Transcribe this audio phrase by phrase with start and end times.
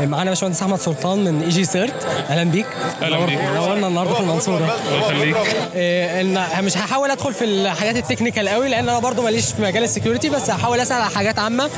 [0.00, 2.04] معانا باشمهندس أحمد سلطان من EG-CERT.
[2.30, 2.66] أهلا بيك.
[3.02, 3.38] نور- بيك.
[3.56, 4.76] نورنا النهارده في المنصورة.
[4.92, 5.36] الله يخليك.
[5.74, 9.82] إيه، مش هحاول أدخل في الحاجات ال technical قوي لأن أنا برضو ماليش في مجال
[9.84, 11.70] ال security بس هحاول أسأل على حاجات عامة.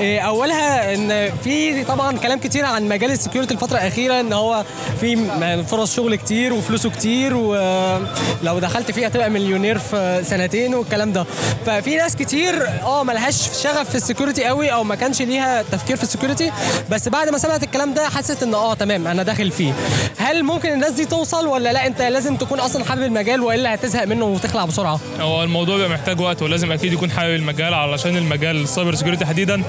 [0.00, 4.64] إيه، أولها إن في طبعا كلام كتير عن مجال ال security الفترة الأخيرة إن هو
[5.00, 5.18] في
[5.64, 11.24] فرص شغل كتير وفلوسه كتير ولو دخلت فيه هتبقى مليونير في سنتين والكلام ده.
[11.66, 15.96] ففي ناس كتير آه ملهاش شغف في ال security قوي أو ما كانش ليها تفكير
[15.96, 16.52] في ال security
[16.90, 19.72] بس بعد ما سمعت الكلام ده حست إن آه تمام أنا داخل فيه.
[20.18, 24.04] هل ممكن الناس دي توصل ولا لأ؟ أنت لازم تكون أصلا حابب المجال وإلا هتزهق
[24.04, 25.00] منه وتخلع بسرعة.
[25.20, 29.24] هو الموضوع بيبقى محتاج وقت ولازم أكيد يكون حابب المجال علشان المجال ال cyber security
[29.24, 29.62] تحديدا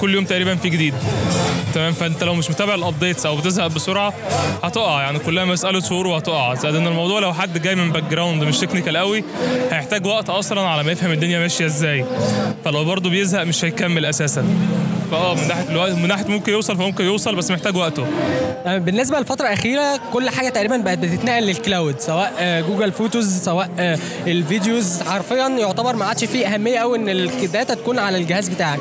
[0.00, 0.94] كل يوم تقريبا في جديد.
[1.74, 4.14] تمام؟ فأنت لو مش متابع ال updates أو بتزهق بسرعة
[4.62, 6.54] هتقع يعني كلها مساله شهور وهتقع.
[6.54, 9.24] زائد إن الموضوع لو حد جاي من background مش technical قوي
[9.70, 12.04] هيحتاج وقت أصلا على ما يفهم الدنيا ماشية إزاي.
[12.64, 14.44] فلو برضه بيزهق مش هيكمل أساسا.
[15.10, 18.06] فاه من ناحيه الوقت من ناحية ممكن يوصل فممكن يوصل بس محتاج وقته.
[18.66, 23.42] آه، بالنسبة للفترة الأخيرة كل حاجة تقريبا بقت بتتنقل لل cloud سواء آه، Google Photos
[23.44, 25.02] سواء آه، ال videos.
[25.02, 28.80] حرفيا يعتبر ما عادش فيه أهمية قوي إن ال data تكون على الجهاز بتاعك.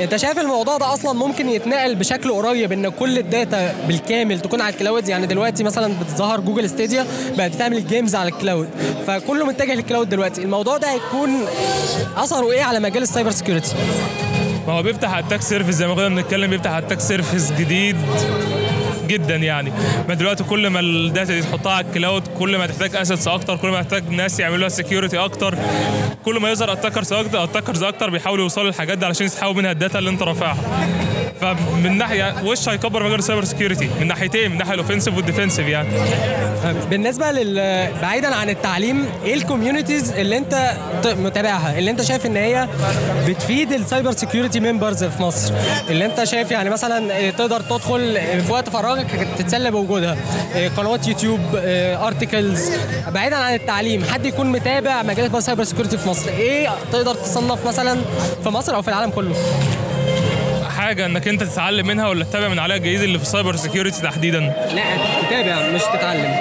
[0.00, 4.60] أنت شايف الموضوع ده أصلا ممكن يتنقل بشكل قريب إن كل ال data بالكامل تكون
[4.60, 7.06] على ال cloud يعني دلوقتي مثلا بتظهر Google Stadia
[7.38, 8.68] بقت بتعمل ال games على ال cloud
[9.06, 10.42] فكله متجه لل cloud دلوقتي.
[10.42, 11.30] الموضوع ده هيكون
[12.16, 13.74] أثره إيه على مجال ال cyber security
[14.66, 17.96] ما هو بيفتح attack surface زي ما كنا بنتكلم بيفتح attack surface جديد
[19.06, 19.72] جدا يعني.
[20.08, 23.28] ما دلوقتي كل ما ال data دي تحطها على ال cloud كل ما تحتاج assets
[23.28, 25.54] أكتر كل ما تحتاج ناس يعملوا لها security أكتر
[26.24, 29.77] كل ما يظهر attackers أكتر attackers أكتر بيحاولوا يوصلوا للحاجات دي علشان يسحبوا منها ال
[29.77, 30.56] data اللي أنت رافعها.
[31.40, 35.25] فمن ناحية وش هيكبر مجال ال cyber security من ناحيتين من ناحية ال offensive وال
[35.25, 35.88] defensive يعني.
[36.90, 40.72] بالنسبة لل بعيدا عن التعليم إيه ال communities اللي أنت
[41.04, 42.68] متابعها؟ اللي أنت شايف إن هي
[43.28, 45.54] بتفيد ال cyber security members في مصر؟
[45.90, 50.16] اللي أنت شايف يعني مثلا إيه، تقدر تدخل إيه، في وقت فراغك تتسلى بوجودها.
[50.54, 52.70] إيه، قنوات يوتيوب articles
[53.14, 57.66] بعيدا عن التعليم حد يكون متابع مجال ال cyber security في مصر؟ إيه تقدر تصنف
[57.66, 57.98] مثلا
[58.42, 59.36] في مصر أو في العالم كله؟
[60.76, 64.02] حاجة إنك أنت تتعلم منها ولا تتابع من عليها الجديد اللي في ال cyber security
[64.02, 64.40] تحديدا؟
[64.74, 64.82] لا
[65.22, 66.34] تتابع مش تتعلم.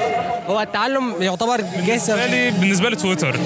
[0.47, 3.37] هو التعلم يعتبر جسر بالنسبة لي بالنسبة لي تويتر.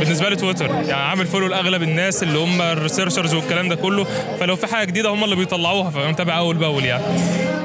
[0.00, 0.66] بالنسبة لي تويتر.
[0.66, 4.06] يعني عامل follow لأغلب الناس اللي هم ال researchers والكلام ده كله.
[4.40, 7.02] فلو في حاجة جديدة هم اللي بيطلعوها فأنا متابع أول بأول يعني.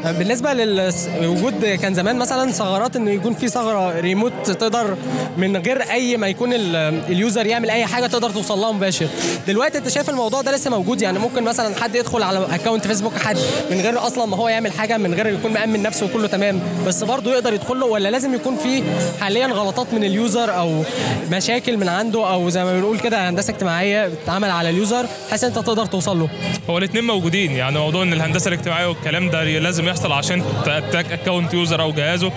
[0.05, 4.97] بالنسبة للوجود كان زمان مثلا ثغرات إنه يكون في ثغرة ريموت تقدر
[5.37, 6.75] من غير أي ما يكون ال-
[7.09, 9.07] ال user يعمل أي حاجة تقدر توصل لها مباشر.
[9.47, 13.13] دلوقتي أنت شايف الموضوع ده لسه موجود يعني ممكن مثلا حد يدخل على account فيسبوك
[13.17, 13.38] حد
[13.71, 17.03] من غير أصلا ما هو يعمل حاجة من غير يكون مأمن نفسه وكله تمام بس
[17.03, 18.83] برضه يقدر يدخل له ولا لازم يكون في
[19.21, 20.83] حاليا غلطات من ال user أو
[21.31, 25.43] مشاكل من عنده أو زي ما بنقول كده هندسة اجتماعية بتتعمل على ال user بحيث
[25.43, 26.29] أنت تقدر توصل له؟
[26.69, 31.11] هو الاثنين موجودين يعني موضوع إن الهندسة الاجتماعية والكلام ده لازم يحصل عشان ت attack
[31.11, 32.31] account user أو جهازه.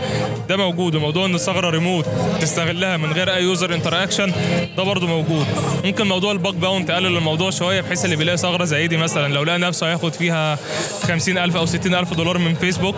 [0.49, 2.07] ده موجود وموضوع إن الثغرة ريموت
[2.41, 4.33] تستغلها من غير أي user interaction
[4.77, 5.47] ده برضه موجود.
[5.85, 9.33] ممكن موضوع ال bug bounty تقلل الموضوع شوية بحيث اللي بيلاقي ثغرة زي دي مثلا
[9.35, 10.59] لو لقى نفسه هياخد فيها
[11.03, 12.97] 50000 أو 60000 دولار من فيسبوك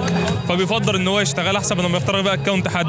[0.49, 2.87] فبيفضل إن هو يشتغل أحسن من ما يخترق بقى account حد.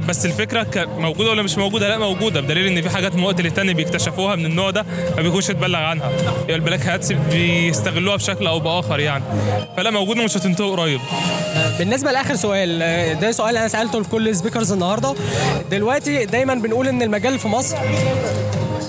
[0.00, 3.74] فبس الفكرة موجودة ولا مش موجودة؟ لا موجودة بدليل إن في حاجات من وقت للتاني
[3.74, 4.86] بيكتشفوها من النوع ده
[5.16, 6.10] ما بيكونش اتبلغ عنها.
[6.38, 9.24] يعني ال black hats بيستغلوها بشكل أو بآخر يعني.
[9.76, 11.00] فلا موجودة مش هتنتهي قريب.
[11.78, 12.78] بالنسبة لآخر سؤال
[13.20, 15.14] ده سؤال أنا سألته لكل ال speakers النهارده.
[15.70, 17.76] دلوقتي دايما بنقول إن المجال في مصر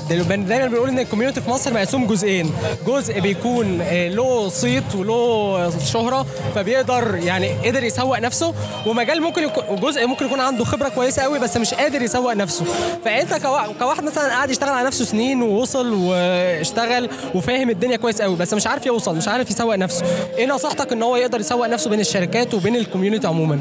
[0.10, 2.52] دايما بنقول إن ال community في مصر مقسوم جزئين.
[2.88, 6.26] جزء بيكون آه، له صيت وله شهرة
[6.56, 8.54] فبيقدر يعني قدر يسوق نفسه.
[8.86, 12.66] ومجال ممكن يكون جزء ممكن يكون عنده خبرة كويسة قوي بس مش قادر يسوق نفسه.
[13.06, 18.36] فأنت كوا- كواحد مثلا قاعد يشتغل على نفسه سنين ووصل واشتغل وفاهم الدنيا كويس قوي
[18.36, 20.06] بس مش عارف يوصل مش عارف يسوق نفسه.
[20.38, 23.60] إيه نصيحتك إن هو يقدر يسوق نفسه بين الشركات وبين ال community عموما؟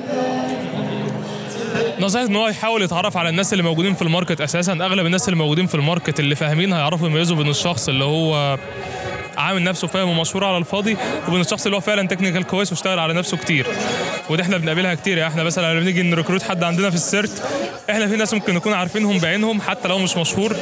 [2.01, 4.73] نصيحة إن هو يحاول يتعرف على الناس اللي موجودين في ال market أساسا.
[4.73, 8.59] أغلب الناس اللي موجودين في ال market اللي فاهمين هيعرفوا يميزوا بين الشخص اللي هو
[9.37, 10.97] عامل نفسه فاهم ومشهور على الفاضي
[11.29, 13.67] وبين الشخص اللي هو فعلا technical كويس واشتغل على نفسه كتير.
[14.31, 15.19] وده إحنا بنقابلها كتير.
[15.19, 17.43] يعني إحنا مثلا لما بنيجي ن recruit حد عندنا في ال CERT
[17.91, 20.57] إحنا في ناس ممكن نكون عارفينهم بعينهم حتى لو مش مشهور.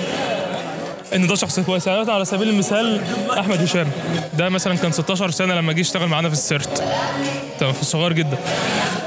[1.14, 1.86] إن ده شخص كويس.
[1.86, 3.00] يعني على سبيل المثال
[3.38, 3.90] أحمد هشام.
[4.38, 6.84] ده مثلا كان 16 سنة لما جه يشتغل معانا في ال CERT.
[7.60, 8.38] تمام في الصغير جدا.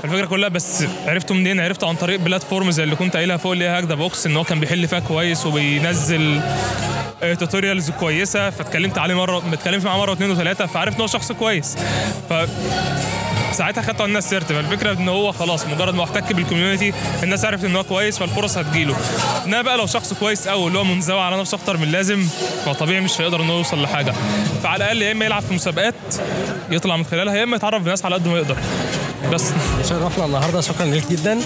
[0.04, 3.66] الفكرة كلها بس عرفته منين؟ عرفته عن طريق platform زي اللي كنت قايلها فوق اللي
[3.66, 6.42] هي Hack The Box إن هو كان بيحل فيها كويس وبينزل
[7.40, 8.50] tutorials كويسة.
[8.50, 11.78] فاتكلمت عليه مرة اتكلمت معاه مرة واثنين وثلاثة فعرفت إن هو شخص كويس.
[12.30, 12.34] ف
[13.58, 14.52] ساعتها خدته على الناس CERT.
[14.52, 16.94] فالفكرة إن هو خلاص مجرد ما احتك بال community
[17.24, 18.96] الناس عرفت إن هو كويس فالفرص هتجيله.
[19.46, 22.28] انما بقى لو شخص كويس قوي اللي هو منزوي على نفسه أكتر من اللازم
[22.66, 24.14] فطبيعي مش هيقدر إن هو يوصل لحاجة.
[24.64, 25.94] فعلى الأقل يا إما يلعب في مسابقات
[26.72, 28.58] يطلع من خلالها يا إما يتعرف بناس على قد ما يقدر.
[29.34, 29.52] بس.
[29.90, 30.62] شرفنا النهارده.
[30.62, 31.40] شكرا ليك جدا.